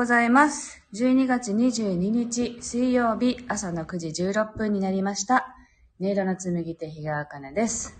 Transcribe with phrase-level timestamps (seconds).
[0.00, 0.82] ございます。
[0.94, 5.54] 12月22日水曜日朝の9時16分になりました。
[6.00, 7.98] 音色の紡ぎ手日川茜です。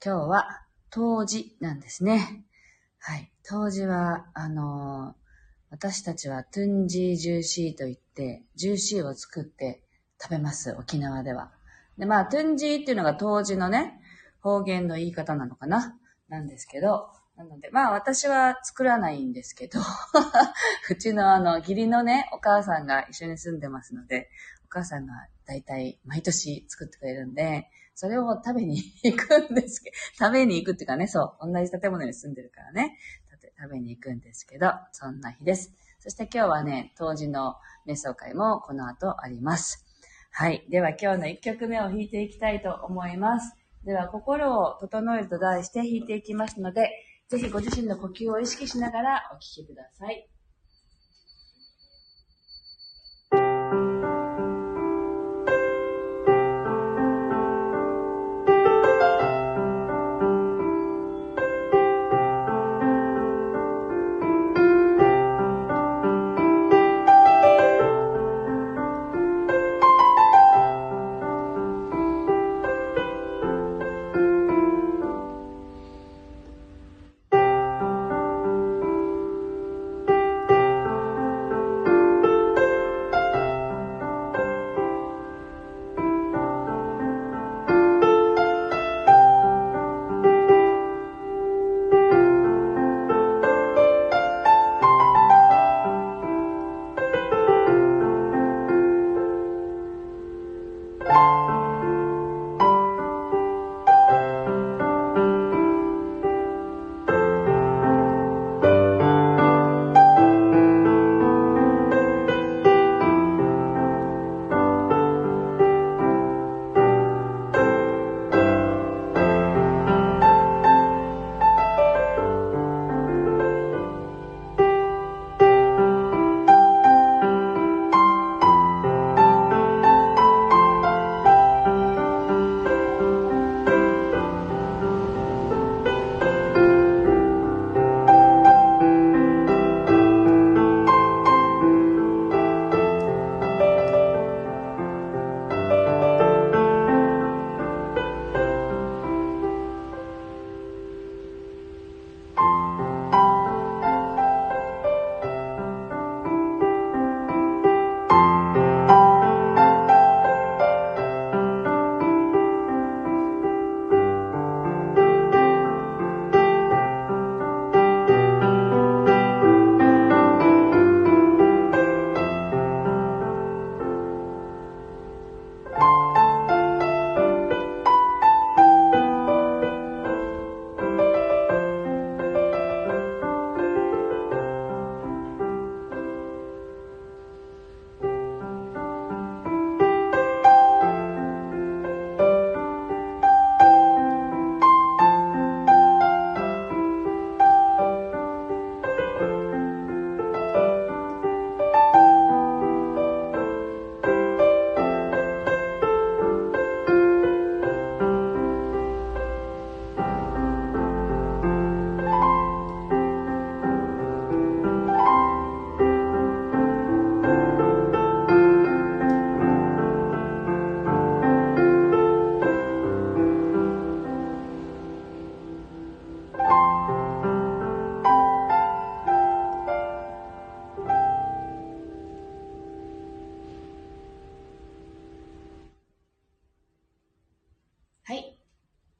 [0.00, 2.44] 今日は冬至なんですね。
[3.00, 3.32] はい。
[3.42, 5.22] 冬至は、あのー
[5.72, 9.82] 私たちはトゥンジージューシーと言って、ジューシーを作って
[10.22, 11.50] 食べます、沖縄では。
[11.98, 14.00] で、まあ、トゥンジーっていうのが冬至のね、
[14.42, 15.98] 方言の言い方なのかな
[16.28, 19.80] なんですけど、なので、まあ私は作らないんですけど、
[20.90, 24.28] うちのあの、義理のね、お母さんが一緒に住んでますので、
[24.66, 25.14] お母さんが
[25.46, 32.98] 大体毎年作ってくれるんで、それを食べに行くんですけど、食べに行くっていうかね、そう、同じ建物に住んでるからね、
[33.62, 35.72] 食べに行くんですけど、そんな日です。
[36.00, 39.86] そして今日はね、当時の瞑想会もこの後あります。
[40.32, 40.64] はい。
[40.68, 43.54] では今日の1曲目を弾いていきたいと思います。
[43.84, 46.90] では、心を整えると題して弾いていきますので、
[47.32, 50.10] ぜひご自身の呼吸を意識しながらお聞きくださ。
[50.10, 50.31] い。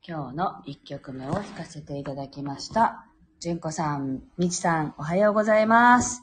[0.04, 3.06] 今日の1曲目を弾かせていただきました。
[3.38, 6.22] 純子さん、みちさん、おはようございます。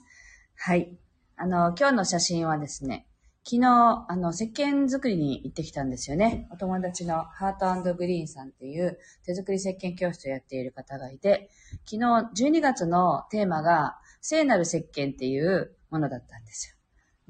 [0.57, 0.97] はい。
[1.37, 3.07] あの、今日の写真はですね、
[3.45, 6.49] 昨日、あの、石鹸作りに行ってきたんですよね。
[6.51, 11.49] お友達のハートグリーンさんっていう手作り石鹸教室をやっている方がいて、
[11.89, 12.01] 昨
[12.35, 16.75] 日12月のテーマが聖なる石鹸っていうものだったんですよ。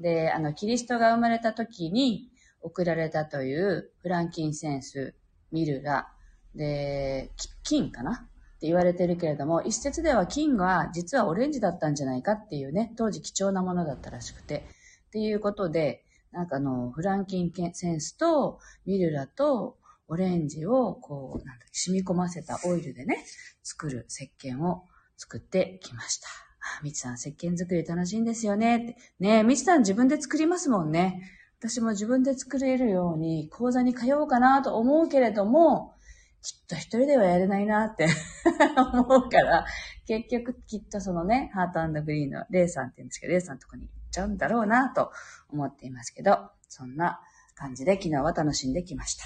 [0.00, 2.28] で、あの、キリストが生まれた時に
[2.60, 5.14] 送られたというフランキンセンス、
[5.52, 6.12] ミルラ、
[6.54, 7.30] で、
[7.62, 8.26] 金かな？
[8.56, 14.66] って言われてるけれども、一説では金は実はオレンジだったんじゃないかっていうね、当時貴重なものだったらしくて、
[15.08, 23.24] っていうことで、なんかあの、フランキンセンスとミルラとオレンジをこう、なんだ染み込ませたオイルでね、
[23.62, 24.84] 作る石鹸を
[25.16, 26.28] 作ってきました。
[26.28, 28.76] あ、みちさん、石鹸作り楽しいんですよね。
[28.76, 31.22] ってねえ、みちさん自分で作りますもんね。
[31.58, 35.94] 私も自分で作れるように講座に通おうかなと思うけれども、
[36.42, 38.08] きっと一人ではやれないなって
[38.76, 39.66] 思うから、
[40.06, 45.12] 結局きっとそのね、ハートグリーンのレイさんって言うんですけど、レイさんのとこに行っちゃうんだろうなと
[45.50, 47.20] 思っていますけど、そんな
[47.54, 49.24] 感じで昨日は楽しんできました。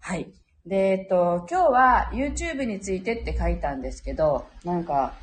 [0.00, 0.32] はい。
[0.64, 5.14] で、えっと、今日は YouTube についてって書いたんですけど、なんか、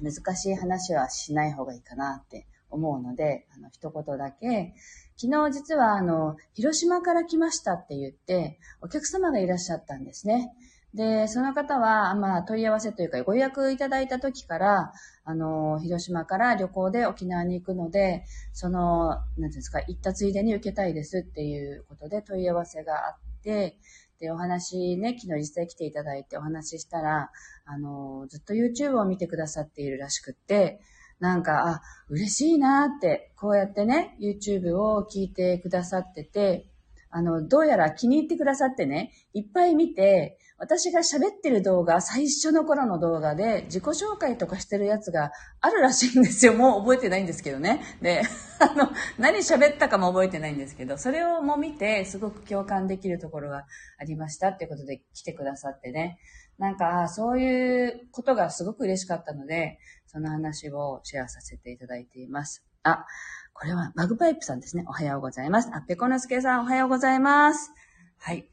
[0.00, 4.74] 難しい話はしない方がいいかなって思うので、あの、一言だけ、
[5.16, 10.52] 昨日実はあの、広島から来ましたって言って、お客様がいらっしゃったんですね。
[10.94, 14.92] で、その方は、まあ、問い合わせというか、ご予約いただいた時から、
[15.24, 23.76] あの、広島から旅行で沖縄に行くので、その、なんていうんですか、行ったついでに受けたいですっていうことで問い合わせがあって、
[24.20, 27.32] で、お話ね、昨日実際来ていただいてお話ししたら、
[27.64, 30.80] あの、ずっと YouTube を見てくださっているらしくって、
[31.24, 36.66] なんか、あ、嬉しいなって、こうやってね、YouTube を聞いてくださってて、
[37.08, 45.32] あの、どうやら気に入ってくださってね、いっぱい見て、私が喋ってる動画、最初の頃の動画で自己紹介とかしてるやつが
[45.62, 46.52] あるらしいんですよ。
[46.54, 47.80] もう覚えてないんですけどね。
[48.02, 48.20] で、
[48.60, 53.64] あの、何喋ったかも覚えてないんですけど、それをも見て、すごく共感できるところが
[53.98, 56.18] ありましたっていうことで来てくださってね。
[56.58, 62.64] なんか、そういうことがすごく嬉しかったので、その話をシェアさせていただいています。
[62.84, 63.04] あ、
[63.52, 64.84] これはマグパイプさんですね。
[64.86, 65.70] おはようございます。
[65.72, 67.72] あ、ペコノスケさんおはようございます。
[68.18, 68.48] はい。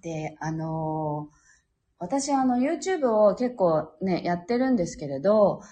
[0.00, 1.36] で、あのー、
[1.98, 5.62] 私あの YouTube を結構ね、やってるんですけれど、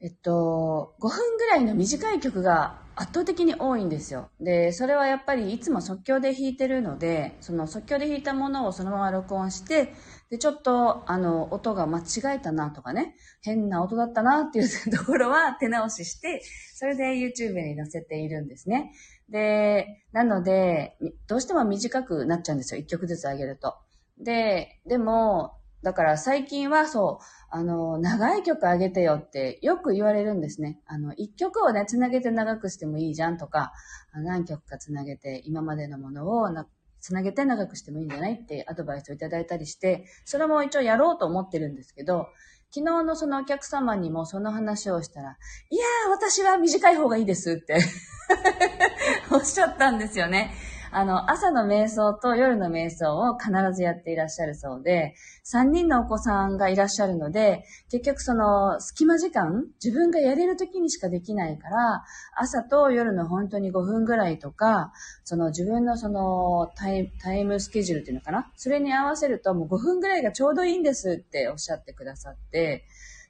[0.00, 4.28] えっと、5分ぐらいの短い曲が圧倒的に多いんですよ。
[4.40, 9.94] で、それはやっぱりいつも即興で弾いてるので、その即興で弾いたものをそのまま録音して、
[10.30, 12.02] で、ちょっと、あの、音が間違
[12.36, 16.42] えたなとかね、変な音だったなっていうところは手直しして、
[16.74, 18.92] それで YouTube に載せているんですね。
[19.30, 20.96] で、なので、
[21.28, 22.80] どうしても短くなっちゃうんですよ。
[22.80, 23.76] 1曲ずつ上げると。
[24.18, 30.80] で、でも、だから最近はそう、あの、長い曲あげてよってよく言われるんですね。
[30.86, 33.72] あの、一曲をね、つなげて長くしてもいいじゃんとか、
[34.12, 36.48] 何曲かつなげて今までのものを
[37.00, 42.28] つなげて長くしてもいいんじゃないってアドバイスをいただいたりして、それも一応やろうと思ってるんですけど、
[42.70, 45.38] 昨日のそのお客様にもその話をしたら、
[45.70, 47.78] いやー、私は短い方がいいですって
[49.32, 50.52] おっしゃったんですよね。
[50.90, 55.14] あの、朝の瞑想と夜の瞑想を必ずやっていらっしゃるそうで、
[55.44, 62.04] 3人のお子さんがいらっしゃるので、結局その隙間時間、自分がやれる時にしかできないから、
[62.36, 64.92] 朝と夜の本当に5分ぐらいとか、
[65.24, 68.50] その自分のそのタイタイムスケジュールっていうのかな？
[68.56, 72.86] それに合わせるともう5分ぐらいがちょうどいいんですっておっしゃってくださって、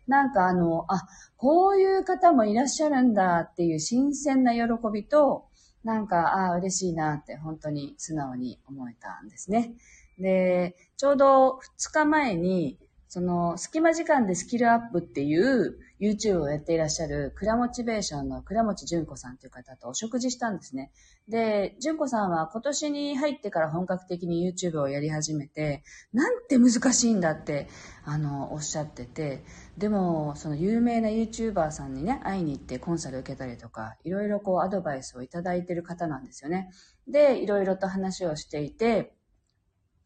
[0.06, 1.06] なんかあの、あ、
[1.36, 5.47] こういう方もいらっしゃるんだっていう新鮮な喜びと、
[5.84, 9.74] なんか、ああ、嬉しいなって本当に素直に思えたんですね。
[10.18, 20.92] で、ちょうど2日前に、その、隙間時間でスキルアップっていう YouTube をやっていらっしゃる、クラモチベーションの倉持純子さんという方とお食事したんですね。
[21.26, 27.68] で、純子さんは今年に入ってから本格的に YouTube をやり始めて、なんて難しいんだって、
[28.04, 29.42] あの、おっしゃってて、
[29.78, 36.70] でも、その有名な YouTuber さんにね、会いに行ってコンサル受けたりとか、いろいろこうアドバイスをいただいてる方なんですよね。
[37.06, 39.14] で、いろいろと話をしていて、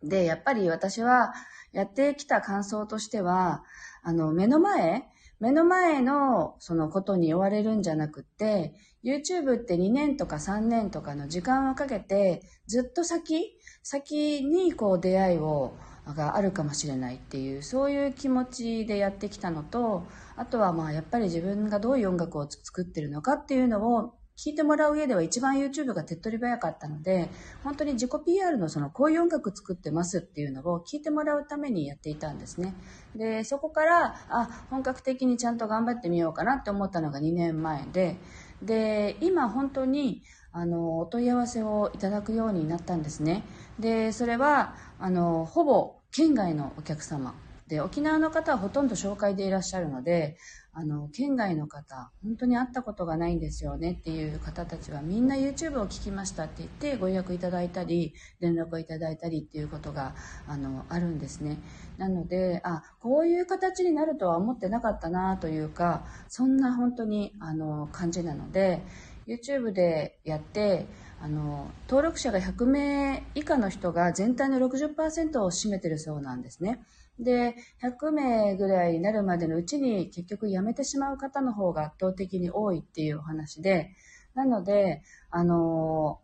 [0.03, 1.33] で、やっぱり私は
[1.73, 3.65] やってきた感想としては、
[4.03, 5.09] あの、目の前、
[5.41, 8.75] 目の前のそのことに追われるんじゃなくって、
[9.05, 13.53] YouTube って2年とか3年とかの時間をかけて、ずっと先、
[13.83, 15.75] 先にこう出会いを、
[16.05, 20.05] があるかもしれないっていう、そういう気持ちでやってきたのと、
[20.37, 24.15] あとはまあやっぱり自分がどういう音楽を作ってるのかっていうのを
[24.45, 27.31] 聞いてもらう上では一番 YouTube が手っ取り早かったので、
[27.63, 32.75] 本当に自己 PR のそのこういう音楽作ってますっていうのを聞いてもらうためにやっていたんですね。
[33.15, 38.17] で、そこから、あ、本格的にちゃんと頑張ってみようかなって思ったのが2年前で、
[38.61, 43.45] で、今本当に、あの、お問い合わせをいただくようになったんですね。
[43.79, 47.37] で、それは、あの、ほぼ県外のお客様。
[47.69, 50.37] で、沖縄の方はほとんど紹介でいらっしゃるので、
[50.75, 60.15] あの、県外の方、本当に会ったことがないんですよねっていう方たちはみんな YouTube を聞きましたって言ってご予約いただいたり、連絡をいただいたりっていうことが、
[60.47, 61.59] あの、あるんですね。
[61.99, 68.87] なので、あ、こういう形になるとは思ってなかったなというか、そんな本当に、あの、感じなので、
[69.27, 70.87] YouTube でやって、
[71.23, 76.81] あの、登録者が100名以下の人が全体の60%を占めてるそうなんですね。
[77.21, 83.91] で、100名ぐらいになるまでのうちに結局辞めてしまう方の方が圧倒的に多いっていうお話で、
[84.35, 86.21] なので、あの、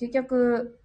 [0.00, 0.80] 結局、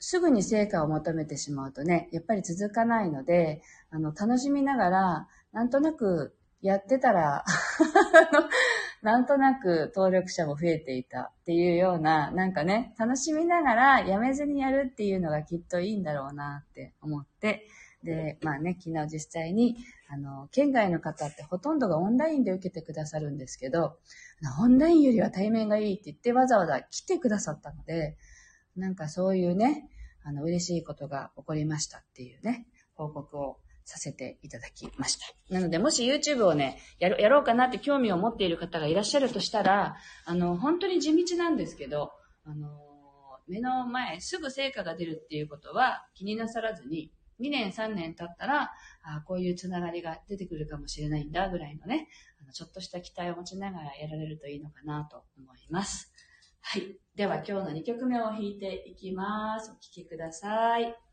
[0.00, 7.44] すぐに成果を求めてしまうとね、やっぱり続かないので、あの、楽しみながら、なんとなくやってたら
[9.02, 17.68] なんとなく登録者も増えていたっていうような、なんかね、楽しみながらやめずにやるっていうのがきっといいんだろうなって思って、
[18.02, 19.76] で、まあね、昨日実際に、
[20.08, 23.98] あの、県外の方ってほとんどがオンラインで受けてくださるんですけど、
[24.60, 28.16] オンラインよりは対面がいいって言ってわざわざ来てくださったので、
[28.76, 29.88] なんかそういうね、
[30.22, 35.26] あの、嬉しいことが起こりましたっていうね、報告をさせていただきました。
[35.48, 42.12] なので、もし YouTube をね、やろやろうかなって興味を持っている方がいらっしゃるとしたら、あの、本当に地道なんですけど、
[42.44, 42.68] あの、
[43.48, 52.08] 目の前、すぐ成果が出るっていうことは気になさらずに、2年3年経ったら、あこういうつながりが出てくるかもしれないんだぐらいのね、
[52.42, 56.12] あのちょっとした期待を持ちながらやられるといいのかなと思います。
[56.60, 56.98] はい。
[57.14, 59.70] では今日の2曲目を弾いていきます。
[59.70, 60.78] お聴きくださ。
[60.78, 61.07] い。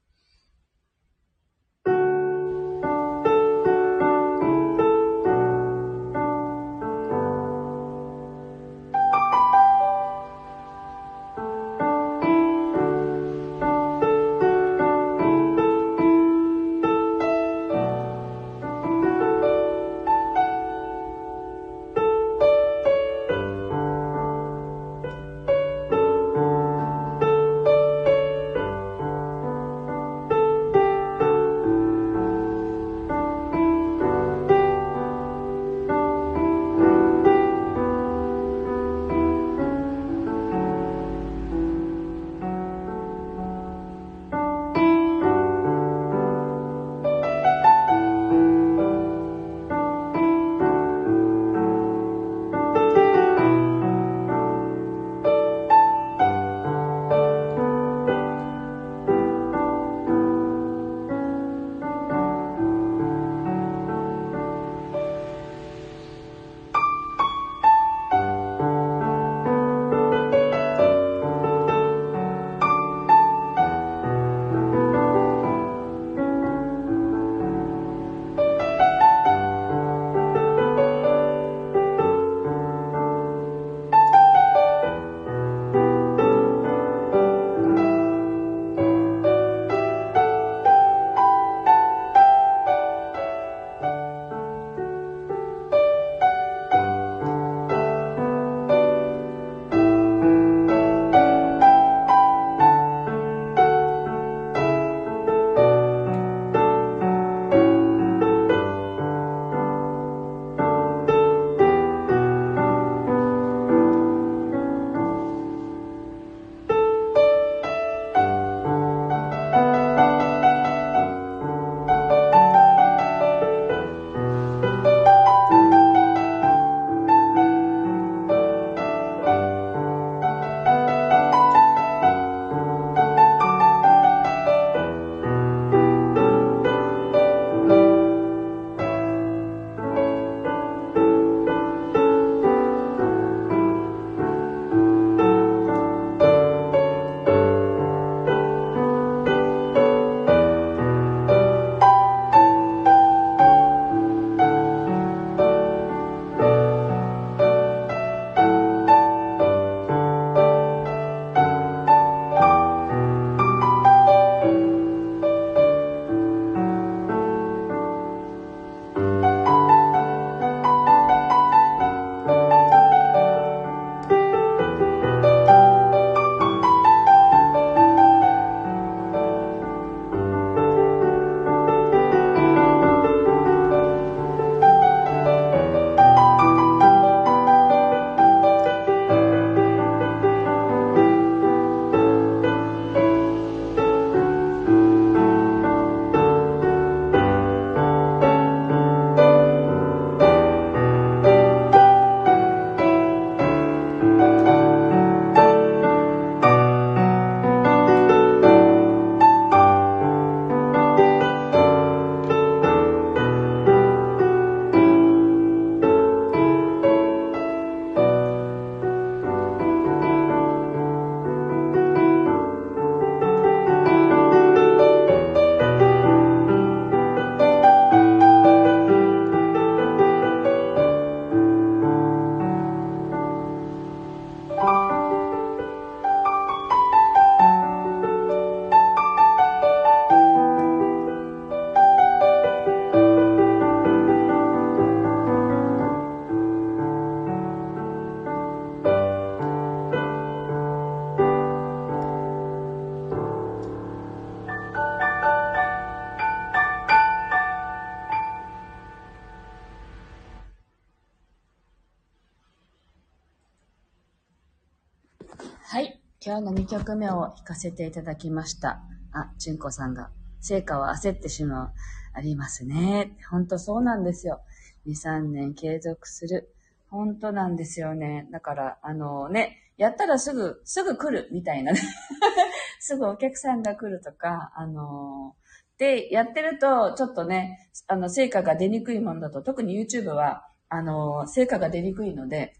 [266.37, 268.81] 今日の2曲目を弾かせていただきました。
[269.13, 270.09] あ、純子さんが、
[270.41, 271.71] 成果は焦ってしまう。
[272.11, 273.17] ありますね。
[273.31, 274.41] ほんとそうなんですよ。
[274.85, 276.53] 2、3年継続する。
[276.89, 278.27] 本当なんですよね。
[278.33, 281.79] だから、あのね、やったらすぐ、すぐ来るみたいなね。
[282.81, 285.37] すぐお客さんが来るとか、あの
[285.77, 292.57] で、やってると、ちょっとね、あの、成果が出にくいものだと、特に YouTube は、あの成果が出にくいので、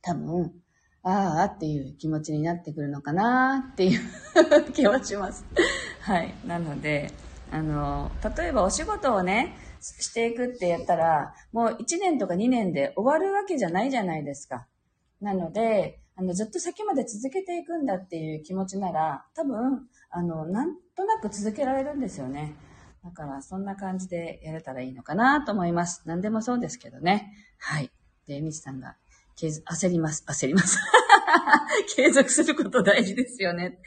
[0.00, 0.61] 多分、
[1.04, 4.00] ああっていう気持ちになってくるのかなっていう
[4.72, 5.44] 気はします。
[6.00, 6.32] はい。
[6.46, 7.10] なので、
[7.50, 14.68] あの、例えばお仕事をね、していくってやったら、もう1年とか2年で終わるわけじゃないじゃないですか。
[15.20, 22.54] なので、あの、ずっと先まで続けていくんだっていう気持ちなら、多分、あの、なんとなく続けられるんですよね。
[23.02, 26.02] だから、そんな感じでやれたらいいのかなと思います。
[26.04, 27.32] 何でもそうですけどね。
[27.58, 27.90] はい。
[28.26, 28.96] で、みちさんが、
[29.48, 30.78] 焦ります、焦ります。
[31.96, 33.78] 継続すること大事ですよね。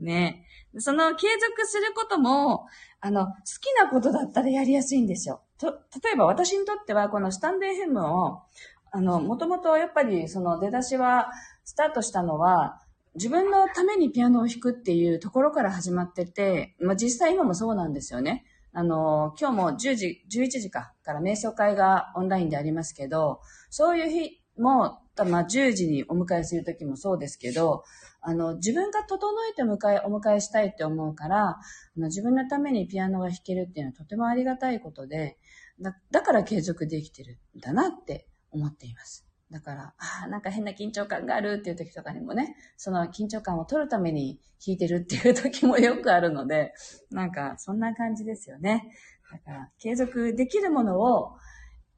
[0.00, 0.46] ね。
[0.78, 2.66] その継続することも、
[3.00, 5.42] あの、好きなことだったらやりやすいんですよ。
[5.58, 5.72] と、
[6.02, 8.42] 例えば私にとっては、このスタンド FM を、
[8.90, 11.30] あの、もともとやっぱりその出だしは、
[11.64, 12.80] スタートしたのは、
[13.14, 18.44] 自分のためにピアノを弾くっていうところから始まってて、まあ実際今もそうなんですよね。
[18.72, 27.84] あの、今日も10時、11時かから瞑想会がオンラインでありますけど、そういう日も、まあ10時にお迎えするときもそうですけど、
[28.20, 31.60] あの、自分が整えて迎え、お迎えしたいって思うから、あ
[31.96, 35.38] の自分のためにピアノが弾けるっていうのはとてもありがたいことで、
[35.80, 39.26] だだから継続できてるんだなって思っています。
[39.50, 46.72] だから、ああ、なんか変な緊張感があるっていう時とかにもね、その緊張感を取るために弾いてるっていう時もよくあるので、
[47.10, 48.90] なんかそんな感じですよね。
[49.30, 51.36] だから、継続できるものを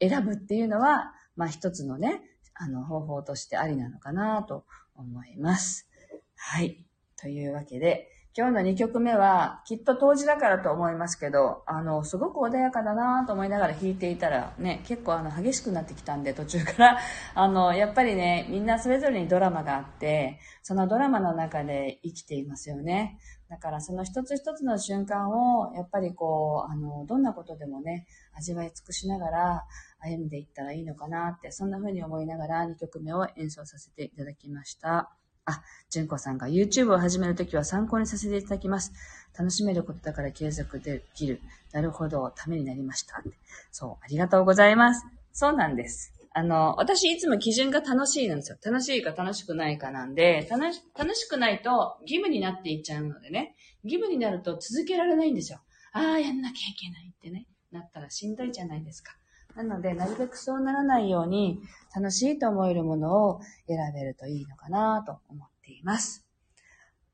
[0.00, 2.22] 選ぶっていうのは、まあ一つのね、
[2.58, 4.64] あの方法としてありなのかなと
[4.94, 5.88] 思います。
[6.36, 6.84] はい。
[7.20, 16.98] というわけで、今日の2曲目は、きっと当時だからと思いますけど、あの、すごく穏やかだなと思いながら弾いていたら、ね、結構あの、激しくなってきたんで、途中から、
[17.34, 23.18] あの、やっぱりね、みんなそれぞれにドラマがあって、そのドラマの中で生きていますよね。
[23.48, 29.64] だからその一つ一つの瞬間を、やっぱりこう、あの、どんなことでもね、味わい尽くしながら
[30.00, 35.12] 歩んでいったらいいのかなって、そんな風に思いながら2曲目を演奏させていただきました。
[35.44, 38.92] あ、純子さんが YouTube を始めるときは参考にさせていただきます。
[39.38, 41.40] 楽しめることだから継続できる。
[41.72, 43.22] なるほど、ためになりました。
[43.70, 45.06] そう、ありがとうございます。
[45.32, 46.15] そうなんです。
[46.38, 48.58] あの、私いつも基準が楽しいなんですよ。
[48.62, 55.60] 楽しいか楽しくないかなんで、楽し楽しくないと義務になっていっちゃうのでね、義務になると続けられないんですよ。
[55.92, 59.16] ああ、やんなきゃいけないってね、なったらしんどいじゃないですか。
[59.54, 61.58] なので、なるべくそうならないように、
[61.94, 66.26] 楽しいと思えるものを選べるといいのかなと思っています。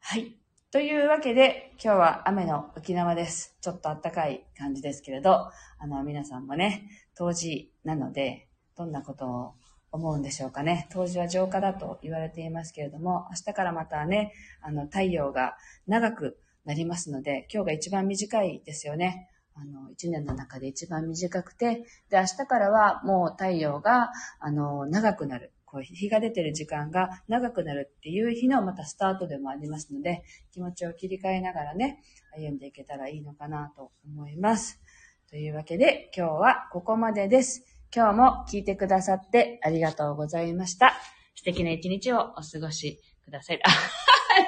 [0.01, 0.37] はい。
[0.73, 3.57] というわけで、今日は雨の沖縄です。
[3.61, 8.49] ちょっと暖かい感じですけれど、あの、皆さんもね、当時なので、
[8.83, 9.55] どんなことを
[9.93, 10.89] 思うんでしょうかね。
[10.91, 19.29] 当時は浄化だと言われていますけれども、明日からまたね、あの、太陽が長くなりますので、今日が一番短いですよね。
[19.55, 25.53] あの、一年の中で一番短くて、で、明日からはもう太陽が、あの、長くなる。
[25.65, 32.03] こう、日が出てる時間が長くなるっていう日のまたスタートでもありますので、気持ちを切り替えながらね、
[32.35, 34.81] 歩んでいけたらいいのかなと思います。
[35.29, 37.72] というわけで、今日はここまでです。
[37.95, 40.95] 今日も聞いてくださってありがとうございました。
[41.35, 43.61] 素敵な一日をお過ごしください。
[43.63, 43.69] あ、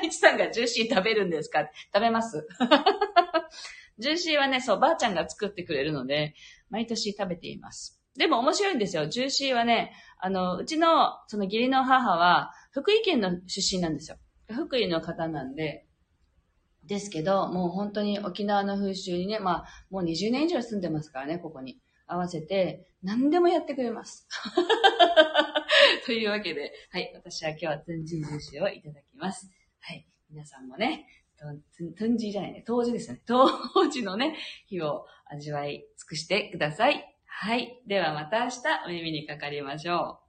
[0.02, 1.68] みちさんがジューシー食べるんですか？
[1.94, 2.46] 食べます
[3.98, 6.34] ジューシーはね、そう、ばあちゃんが作ってくれるので、
[6.70, 8.00] 毎年食べています。
[8.16, 9.06] でも面白いんですよ。
[9.08, 14.16] ジューシーはね、あの、うちの、その義理の母は、福井県の出身なんですよ。
[14.50, 15.86] 福井の方なんで、
[16.84, 21.78] ですけど、もう本当に沖縄の風習にね、まあ、もう20年以上住んでますからね、ここに。
[22.06, 24.26] 合わせて、何でもやってくれます。
[26.06, 29.50] というわけで、はい、私は今日は全人ジューシーをいただきます。
[29.80, 31.06] はい、皆さんもね、
[31.38, 32.64] トンジじゃないね。
[32.66, 33.20] 当時ですね。
[33.26, 33.48] 当
[33.88, 34.36] 時のね、
[34.66, 37.14] 日を味わい尽くしてください。
[37.26, 37.82] はい。
[37.86, 40.23] ではまた明日お耳にかかりましょう。